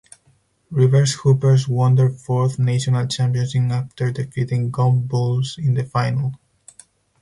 [0.71, 6.33] Rivers Hoopers won their fourth national championship after defeating Gombe Bulls in the final.